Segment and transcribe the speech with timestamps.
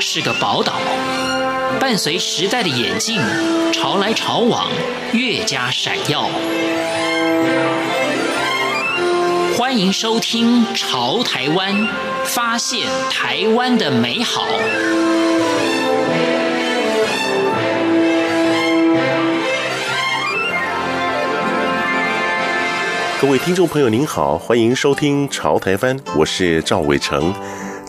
[0.00, 0.80] 是个宝岛，
[1.78, 3.20] 伴随时代的演进，
[3.70, 4.70] 潮来潮往，
[5.12, 6.30] 越加闪耀。
[9.58, 11.74] 欢迎收听《潮台湾》，
[12.24, 14.46] 发现台湾的美好。
[23.20, 27.34] 各位听众朋友，您好，欢迎收听《潮台湾》，我是赵伟成。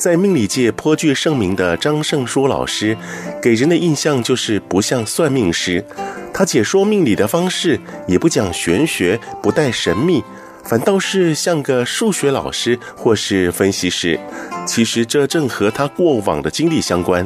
[0.01, 2.97] 在命理界颇具盛名的张胜书老师，
[3.39, 5.85] 给人的印象就是不像算命师，
[6.33, 10.23] 他解说命理的方式也不讲玄学，不带神秘，
[10.63, 14.19] 反倒是像个数学老师或是分析师。
[14.65, 17.23] 其实这正和他过往的经历相关。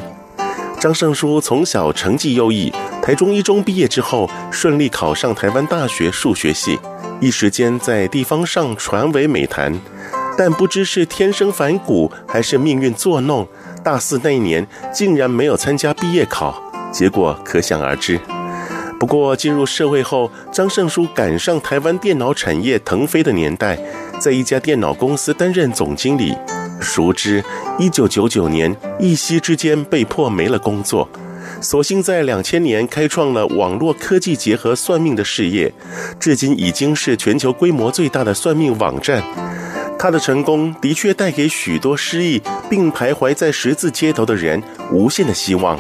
[0.78, 6.78] 张胜书从小成绩优异，台中一中毕业之后，顺利考上台湾大学数学系，
[7.22, 9.80] 一时间在地方上传为美谈。
[10.38, 13.48] 但不知是天生反骨，还是命运作弄，
[13.84, 18.20] 大四那一年竟然没有参加毕业考，结果可想而知。
[19.00, 23.78] 不过进入社会后，张胜书赶上台湾电脑产业腾飞的年代，
[24.20, 26.36] 在一家电脑公司担任总经理。
[26.80, 27.44] 熟知，
[27.78, 31.08] 一九九九年一夕之间被迫没了工作，
[31.62, 35.74] 所幸在两千年开创了网络科技结合算命的事业，
[36.20, 39.24] 至今已经是全球规模最大的算命网站。
[39.98, 45.80] 他的成功的确带给许多失意并徘徊在十字街头的人无限的希望。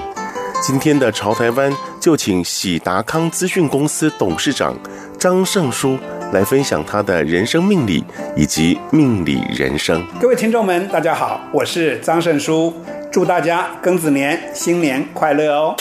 [0.63, 4.75] 今天的潮台湾就请喜达康资讯公司董事长
[5.19, 5.97] 张胜书
[6.31, 8.03] 来分享他的人生命理
[8.35, 10.03] 以及命理人生。
[10.19, 12.73] 各位听众们，大家好，我是张胜书，
[13.11, 15.75] 祝大家庚子年新年快乐哦。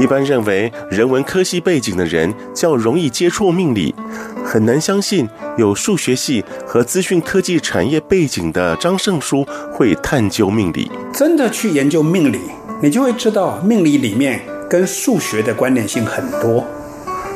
[0.00, 3.94] 一般认为，人文科系背景的人较容易接触命理，
[4.42, 10.90] 很难相信有数学系和资讯科技产业背景的张胜书会探究命理。
[11.12, 12.40] 真的去研究命理，
[12.80, 16.64] 你就会知道命理里面跟数学的关联性很多。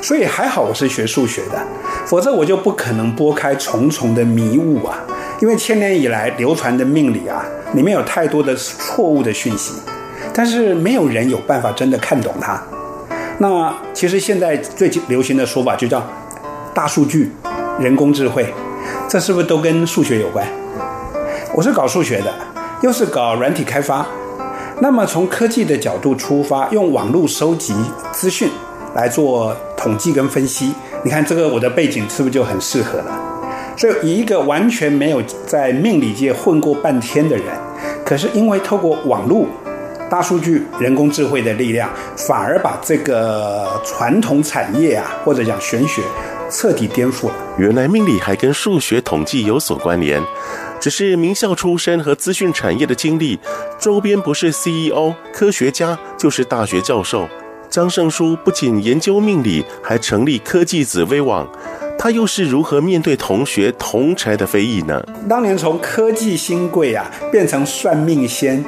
[0.00, 1.62] 所以还好我是学数学的，
[2.06, 4.98] 否则我就不可能拨开重重的迷雾啊！
[5.42, 7.44] 因为千年以来流传的命理啊，
[7.74, 9.74] 里面有太多的错误的讯息。
[10.34, 12.60] 但是没有人有办法真的看懂它。
[13.38, 16.04] 那其实现在最流行的说法就叫
[16.74, 17.30] 大数据、
[17.78, 18.52] 人工智慧，
[19.08, 20.46] 这是不是都跟数学有关？
[21.54, 22.32] 我是搞数学的，
[22.82, 24.04] 又是搞软体开发。
[24.80, 27.72] 那么从科技的角度出发，用网络收集
[28.10, 28.48] 资讯
[28.94, 30.74] 来做统计跟分析，
[31.04, 33.20] 你看这个我的背景是不是就很适合了？
[33.76, 37.46] 所以以一个完全没有在命理界混过半天的人，
[38.04, 39.46] 可是因为透过网络。
[40.10, 46.02] 大数据、人工智慧的力量，反而把这个传统产业啊，或者讲玄学，
[46.50, 47.34] 彻底颠覆了。
[47.58, 50.22] 原来命理还跟数学统计有所关联，
[50.78, 53.38] 只是名校出身和资讯产业的经历，
[53.78, 57.28] 周边不是 CEO、科学家，就是大学教授。
[57.68, 61.48] 张胜书不仅研究命理，还成立科技紫微网，
[61.98, 65.04] 他又是如何面对同学同侪的非议呢？
[65.28, 68.64] 当年从科技新贵啊，变成算命仙。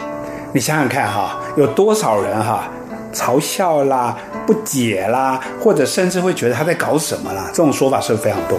[0.57, 2.67] 你想想看哈，有多少人哈
[3.13, 7.45] 嘲笑啦、不解啦，或者甚至会觉得他在搞什么啦？
[7.49, 8.59] 这种说法是非常多。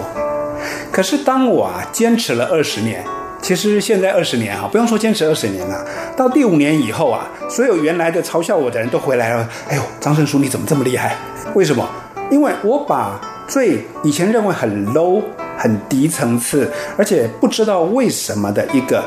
[0.92, 3.04] 可是当我啊坚持了二十年，
[3.42, 5.84] 其实现在二十年哈，不用说坚持二十年了，
[6.16, 9.48] 到第五年以后啊，所有原来的嘲笑我的人都回来了。
[9.68, 11.16] 哎呦，张胜书你怎么这么厉害？
[11.54, 11.84] 为什么？
[12.30, 15.20] 因为我把最以前认为很 low、
[15.56, 19.02] 很低层次，而且不知道为什么的一个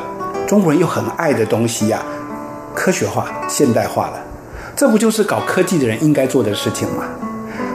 [0.45, 2.03] 中国人又很爱的东西呀、
[2.75, 4.13] 科学化、现代化了，
[4.75, 7.03] 这不就是搞科技的人应该做的事情吗？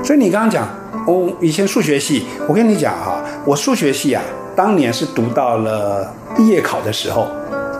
[0.02, 0.68] 所以你刚刚讲，
[1.06, 4.22] 哦，以前数学系，我跟你讲哈，我数学系啊，
[4.54, 7.28] 当年是读到了毕业考的时候，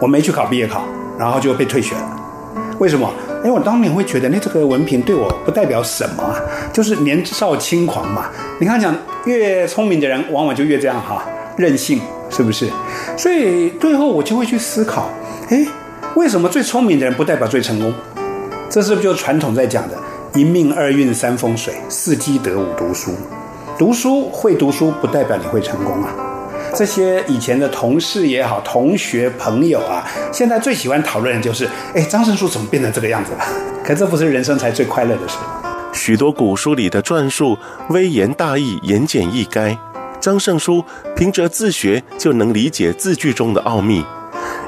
[0.01, 0.83] 我没去考毕业考，
[1.19, 2.21] 然后就被退学了。
[2.79, 3.11] 为什么？
[3.39, 6.35] 因为我当年会觉得，那这个文凭对我不代表什么，
[6.73, 8.29] 就是年少轻狂嘛。
[8.59, 11.23] 你刚刚讲，越聪明的人往往就越这样哈，
[11.57, 12.69] 任性，是不是？
[13.17, 15.09] 所以最后我就会去思考，
[15.51, 15.67] 诶。
[16.17, 17.93] 为什么最聪明的人不代表最成功？
[18.71, 19.95] 这是不是就传统在讲的
[20.35, 23.11] “一命二运三风水，四积德五读书”？
[23.79, 26.15] 读书会读书不代表你会成功啊！
[26.75, 33.45] 这些以前的同事也好，同学朋友啊，现在最喜欢讨论的就是：哎，张圣书怎么变成这个样子了？
[33.85, 35.37] 可这不是人生才最快乐的事。
[35.93, 37.59] 许多古书里的传述
[37.91, 39.77] 微言大义，言简意赅。
[40.19, 40.83] 张圣书
[41.15, 44.03] 凭着自学就能理解字句中的奥秘。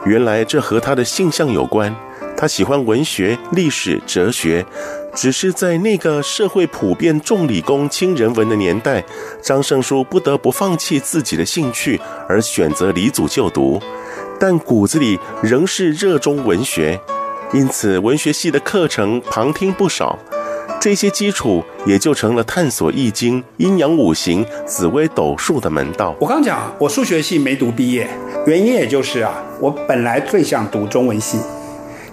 [0.09, 1.95] 原来这和他的性向有关，
[2.35, 4.65] 他喜欢文学、历史、哲学，
[5.15, 9.05] 只是在那个社会普遍重理工轻人文的年代，
[9.43, 13.79] 张圣书不得不放弃自己的兴趣，而选择离祖就读。
[14.41, 16.99] 但骨子里仍是热衷文学，
[17.53, 20.19] 因此文学系的课程旁听不少。
[20.81, 26.15] 这些基础也就成了探索易经、阴阳五行、紫微斗数的门道。
[26.21, 28.09] 我刚讲，我数学系没读毕业，
[28.47, 31.39] 原因也就是啊，我本来最想读中文系。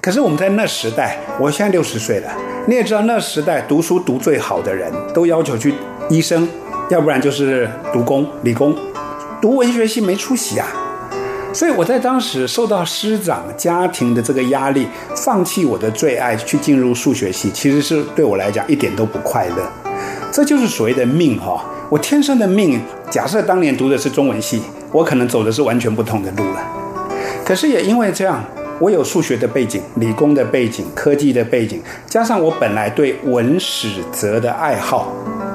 [0.02, 2.32] 可是我们在那时代，我现在六十岁了，
[2.68, 5.76] 你也知道，那时代读书读最好的人都要求去
[6.10, 6.48] 医生，
[6.90, 8.76] 要不然就是读工、理工，
[9.40, 10.68] 读文学系没出息啊。
[11.56, 14.86] 所以我在当时受到师长家庭的这个压力，
[15.16, 19.66] 放弃我的最爱去进入数学系，其实是对我来讲一点都不快乐。
[20.34, 22.82] 这就是所谓的命哈、我天生的命。
[23.10, 24.62] 假设当年读的是中文系，
[24.92, 26.60] 我可能走的是完全不同的路了。
[27.46, 28.44] 可是也因为这样。
[28.78, 35.14] 我有数学的背景、理工的背景、科技的背景，加上我本来对文史哲的爱好，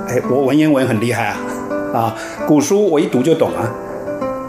[0.09, 1.37] 哎，我文言文很厉害啊，
[1.93, 2.17] 啊，
[2.47, 3.69] 古书我一读就懂啊，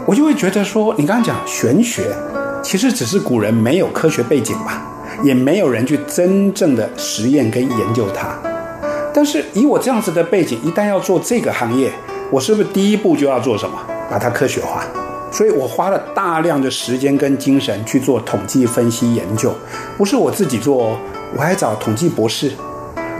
[0.04, 2.02] 我就会觉得说，你刚刚讲玄学，
[2.62, 4.82] 其实只是古人没有科学背景吧，
[5.22, 8.36] 也没有人去真正的实验跟研究它。
[9.14, 11.92] 但是以我这样子的背景，一旦要做这个行业，
[12.30, 13.78] 我是不是第一步就要做什么？
[14.10, 14.84] 把它科学化。
[15.30, 19.54] 所以我花了大量的时间跟精神去做统计分析研究，
[19.96, 20.96] 不是我自己做哦，
[21.36, 22.50] 我还找统计博士，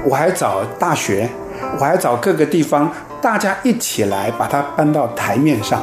[0.04, 1.30] 我还找大学，
[1.78, 2.92] 我还找各个地方，
[3.22, 5.82] 大家一起来把它搬到台面上。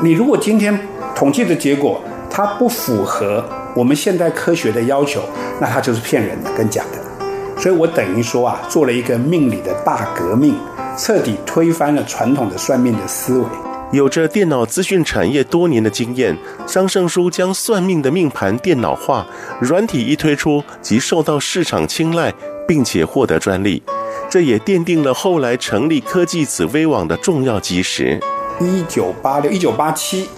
[0.00, 0.78] 你如果今天
[1.14, 2.00] 统计的结果
[2.30, 5.20] 它不符合我们现代科学的要求，
[5.60, 7.60] 那它就是骗人的跟假的。
[7.60, 10.54] 所以我等于说啊，做了一个命理的大革命，
[10.96, 13.44] 彻底推翻了传统的算命的思维。
[13.90, 19.26] 有着电脑资讯产业多年的经验，张胜书将算命的命盘电脑化，
[19.60, 22.32] 软体一推出即受到市场青睐，
[22.68, 23.82] 并且获得专利，
[24.30, 28.20] 这也奠定了后来成立科技紫微网的重要基石。
[28.60, 30.28] 一九八六、一九八七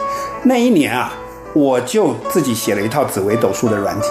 [0.42, 1.12] 那一年啊，
[1.52, 4.08] 我就自己写了一套紫微斗数的软体，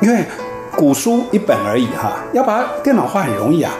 [0.00, 0.24] 因为
[0.76, 3.72] 古书一本而已哈，要把它电脑化很容易啊。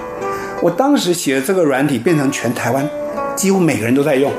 [0.63, 2.89] 我当时写的这个软体变成全台湾
[3.35, 4.33] 几乎每个人都在用。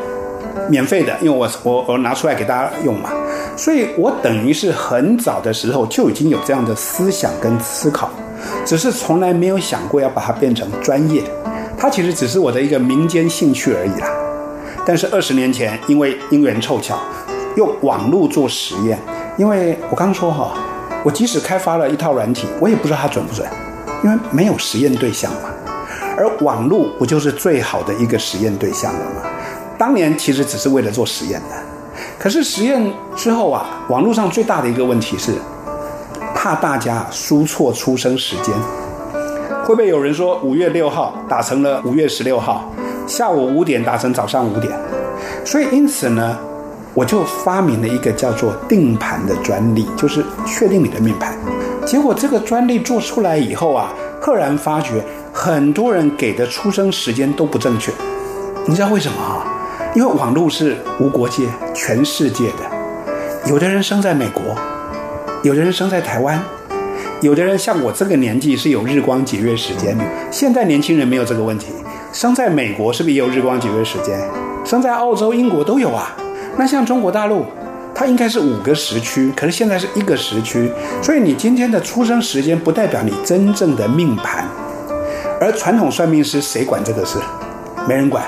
[0.70, 3.12] 免费的，因为我我我拿出来给大家用嘛，
[3.56, 8.10] 所以我等于是很早的时候就已经有这样的思想跟思考，
[8.66, 11.22] 只是从来没有想过要把它变成专业，
[11.78, 14.08] 它其实只是我的一个民间兴趣而已啦。
[14.86, 17.00] 但是二十年前，因为因缘凑巧，
[17.56, 19.00] 用网络做实验，
[19.36, 20.54] 因为我刚说哈，
[21.04, 23.48] 我即使开发了一套软体，我也不知道它准不准，
[24.04, 25.50] 因为没有实验对象嘛，
[26.16, 29.22] 而网络不就是最好的一个实验对象了吗？
[29.78, 31.56] 当年其实只是为了做实验的，
[32.20, 35.34] 可是实验之后啊，网络上最大的一个问题是，
[36.36, 38.54] 怕大家输错出生时间，
[39.66, 42.72] 会不会有人说五月六号打成了五月十六号，
[43.08, 44.74] 下午五点打成早上五点？
[45.44, 46.38] 所以因此呢，
[46.94, 51.36] 我就发明了一个叫做定盘的专利，就是确定你的命盘。
[51.86, 57.92] 结果这个专利做出来以后啊，赫然发觉很多人给的出生时间都不正确，
[58.66, 59.46] 你知道为什么啊？
[59.94, 64.44] 因为网络是无国界、全世界的，有的人生在美国，
[65.44, 66.42] 有的人生在台湾，
[67.22, 70.04] 有的人像我这个年纪是有日光节约时间的。
[70.32, 71.68] 现在年轻人没有这个问题，
[72.16, 74.18] 生在美国是不是也有日光节约时间？
[74.64, 76.16] 生在澳洲、英国都有啊。
[76.56, 77.44] 那像中国大陆，
[77.94, 84.46] 它应该是五个时区，可是现在是一个时区，所以你今天的出生时间不代表你真正的命盘。
[85.42, 87.20] 而传统算命师谁管这个事？
[87.86, 88.24] 没人管。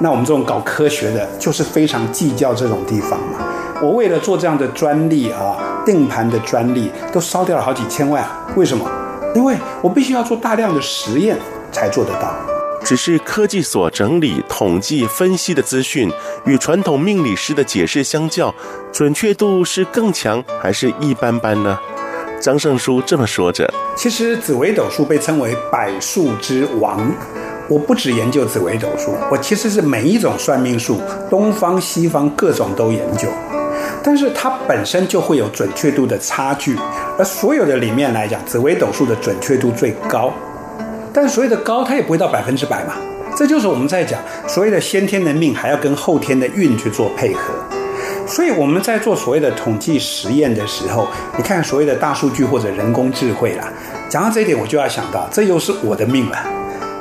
[0.00, 3.38] 那我们这种搞科学的，就是非常计较这种地方嘛。
[3.80, 5.56] 我为了做这样的专利啊，
[5.86, 8.22] 定盘的专利都烧掉了好几千万。
[8.54, 8.86] 为什么？
[9.34, 11.38] 因为我必须要做大量的实验
[11.72, 12.34] 才做得到。
[12.84, 16.10] 只是科技所整理、统计、分析的资讯，
[16.44, 18.54] 与传统命理师的解释相较，
[18.92, 21.78] 准确度是更强还是一般般呢？
[22.40, 23.72] 张胜书这么说着。
[23.96, 27.12] 其实紫微斗数被称为百术之王。
[27.68, 33.28] 我不只研究紫微斗数，我其实是每一种算命术，东方西方各种都研究，
[34.02, 36.76] 但是它本身就会有准确度的差距，
[37.16, 40.32] 而所有的里面来讲，紫微斗数的准确度最高，
[41.12, 42.94] 但所谓的高，它也不会到百分之百嘛，
[43.36, 47.52] 这就是我们在讲所谓的先天的命还要跟后天的运去做配合，
[48.26, 53.68] 所以我们在做所谓的统计实验的时候，你看所谓的大数据或者人工智慧啦，
[54.08, 56.38] 讲到这一点，我就要想到，这又是我的命了。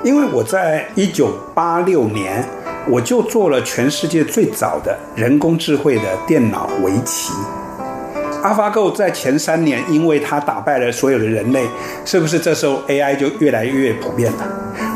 [0.04, 2.44] 因为我在一九八六年，
[2.88, 7.34] 我就做了全世界最早的人工智慧的电脑围棋。
[8.42, 11.68] AlphaGo 在前三年，因为它打败了所有的人类，
[12.06, 14.38] 是不是这时候 AI 就越来越普遍了？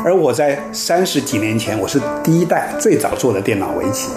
[0.02, 4.08] 而我在三十几年前，我是第一代最早做的电脑围棋，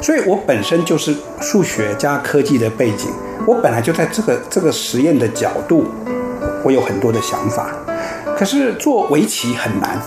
[0.00, 3.10] 所以我本身就是数学加科技的背景，
[3.46, 5.84] 我本来就在这个这个实验的角度，
[6.62, 7.70] 我有很多的想法。
[8.36, 10.00] 可是做围棋很难，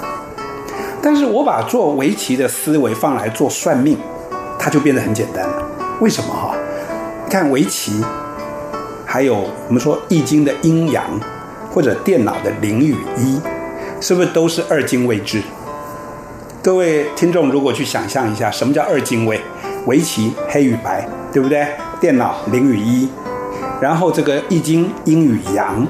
[1.01, 3.97] 但是我把做围棋的思维放来做算命，
[4.57, 5.61] 它就变得很简单了。
[5.99, 6.55] 为什么哈？
[7.25, 8.01] 你看围棋。
[9.11, 11.03] 还有我们说《易经》的阴阳，
[11.69, 13.41] 或者电脑的零与一，
[13.99, 15.41] 是不是都是二进位制？
[16.63, 19.41] 各位听众，如果去想象一下，什么叫二进位？
[19.85, 21.67] 围棋黑与白，对不对？
[21.99, 23.09] 电脑零与一，
[23.81, 25.85] 然后这个《易经》阴与阳。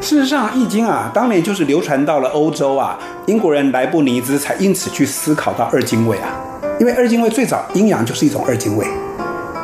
[0.00, 2.96] 事实上，《易经》啊，当年就是流传到了欧洲啊，
[3.26, 6.40] 英国人莱布尼兹才因此去思考到二进位啊，
[6.78, 8.86] 因为二进位最早阴阳就是一种二进位。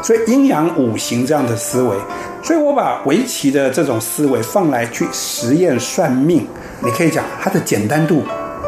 [0.07, 1.97] 所以阴阳五行这样的思维，
[2.41, 6.47] 所以我把围棋的这种思维放来去实验算命，
[6.81, 8.23] 你可以讲它的简单度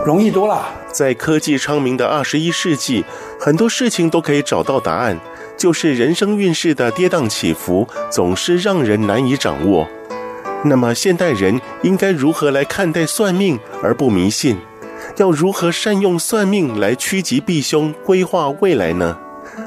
[0.04, 0.68] 容易多了。
[0.90, 3.04] 在科技昌明的二十一世纪，
[3.38, 5.16] 很多事情都可以找到答案，
[5.56, 9.86] 就是人生运势的跌宕起伏总是让人难以掌握。
[10.64, 14.56] 那么现代人应该如何来看待算命而不迷信？
[15.18, 19.16] 要如何善用算命来趋吉避凶、规划未来呢？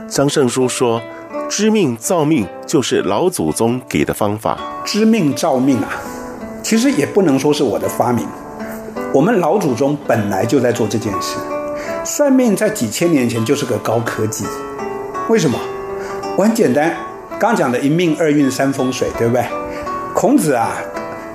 [0.10, 1.01] 张胜书说。
[1.53, 4.58] 知命造命就是老祖宗给的方法。
[4.86, 6.01] 知命造命啊，
[6.63, 8.25] 其实也不能说是我的发明，
[9.13, 11.36] 我们老祖宗本来就在做这件事。
[12.05, 14.46] 算命在几千年前就是个高科技。
[15.27, 15.60] 为什么？
[16.38, 16.96] 我很简单，
[17.38, 19.43] 刚讲的一命二运三风水，对不对？
[20.15, 20.77] 孔子啊，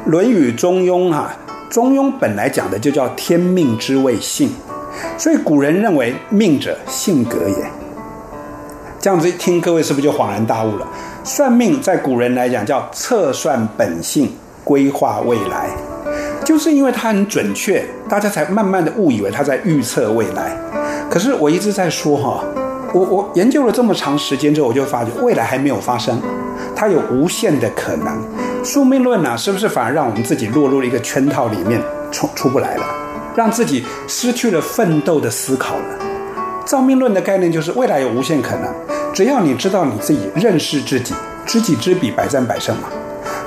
[0.10, 1.36] 《论语中庸》啊，
[1.70, 4.48] 《中庸》本来讲的就叫天命之谓性，
[5.18, 7.70] 所以古人认为命者性格也。
[9.06, 10.88] 这样子一听，各位是不是就恍然大悟了？
[11.22, 14.34] 算命在古人来讲叫测算本性，
[14.64, 15.70] 规划未来，
[16.44, 20.56] 就是因为它很准确，大家才慢慢的误以为它在预测未来。
[21.08, 22.42] 可是我一直在说哈，
[22.92, 26.20] 我我研究了这么长时间之后，我就发觉未来还没有发生，
[26.74, 28.20] 它有无限的可能。
[28.64, 32.84] 宿命论呢，是不是反而让我们自己落入了一个圈套里面，出出不来了，
[33.36, 36.05] 让自己失去了奋斗的思考了？
[36.66, 38.68] 造命论的概念就是未来有无限可能。
[39.14, 41.14] 只要你知道你自己认识自己，
[41.46, 42.88] 知己知彼，百战百胜嘛。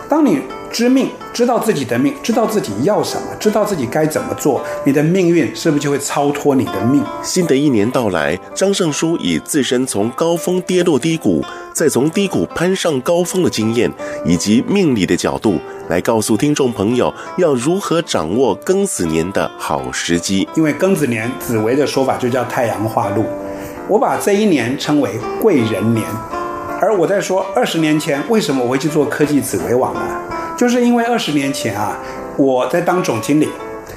[0.08, 7.04] 当你知命，知道自己的命，知道自己要什么，知道自己该怎么做，你的命运是不是就会超脱你的命？
[7.24, 13.92] 新的一年到来，张胜书以自身从高峰跌落低谷，再从低谷攀上高峰的经验，
[14.24, 15.60] 以及命理的角度，
[15.90, 20.48] 来告诉听众朋友要如何掌握庚子年的好时机。
[20.56, 23.26] 因为庚子年，紫薇的说法就叫太阳化禄。
[23.88, 26.06] 我把这一年称为贵人年，
[26.80, 30.02] 而我在说二十年前为什么我会去做科技紫薇网呢？
[30.60, 31.98] 就是因为二十年前啊，
[32.36, 33.48] 我在当总经理，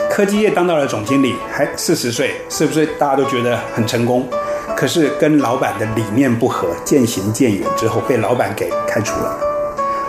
[0.08, 4.24] 科技业当到了总经理，还四十岁，是不是大家都觉得很成功？
[4.76, 9.36] 可是跟老板的理念不合，渐行渐远之后，被老板给开除了。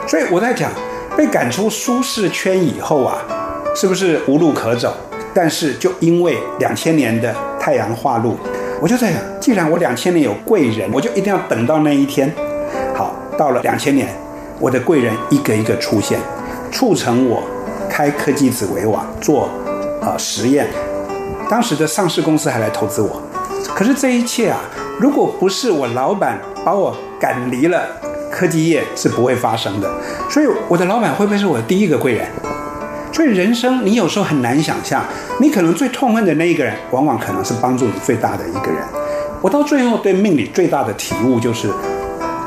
[0.06, 0.70] 所以我在讲，
[1.18, 3.18] 被赶出舒适圈以后啊，
[3.76, 4.96] 是不是无路可走？
[5.34, 8.38] 但是就因为两千年的太阳化禄。
[8.80, 12.32] 我就在想，既然我两千年有贵人，我就一定要等到那一天。
[12.94, 14.08] 好，到了两千年，
[14.60, 16.20] 我的贵人一个一个出现，
[16.74, 17.44] 促成我
[17.90, 19.44] 开科技紫微网做
[20.02, 20.68] 啊、呃、实验。
[21.48, 23.22] 当时的上市公司还来投资我。
[23.76, 24.60] 可是这一切啊，
[25.00, 27.88] 如果不是我老板把我赶离了
[28.32, 29.90] 科技业，是不会发生的。
[30.30, 32.28] 所以我的老板会不会是我的第一个贵人？
[33.14, 35.06] 所以人生，你有时候很难想象，
[35.40, 38.82] 你可能最痛恨的那一个人，往往可能是帮助你最大的一个人。
[39.40, 41.70] 我到最后对命理最大的体悟就是，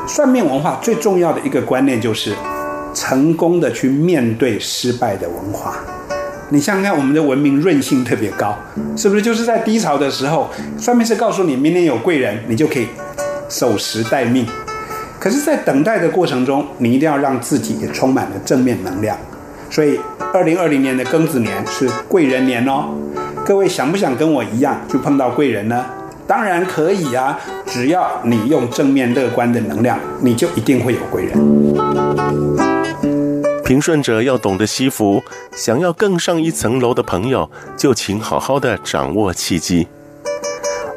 [0.08, 2.34] 算命文化最重要的一个观念就是，
[2.96, 5.76] 成功的去面对失败的文化。
[6.48, 8.56] 你想想看，我们的文明韧性特别高，
[8.96, 9.20] 是不是？
[9.20, 10.48] 就是在低潮的时候，
[10.78, 12.86] 上面是告诉你明年有贵人，你就可以
[13.50, 14.46] 守时待命。
[15.20, 19.18] 可是，在等待的过程中，你一定要让自己也充满了正面能量。
[19.68, 20.00] 所以，
[20.32, 22.94] 二零二零年的庚子年是贵人年哦。
[23.44, 25.84] 各位想不想跟我一样去碰到贵人呢？
[26.26, 31.36] 当然可以啊，只要你用正面乐观的能量，你就一定会有贵人。
[33.64, 39.88] 平顺者要懂得惜福，想要更上一层楼的朋友，就请好好的掌握契机。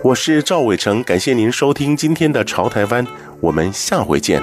[0.04, 3.06] 我是赵伟成，感谢您收听今天的潮台湾，
[3.42, 4.42] 我们下回见。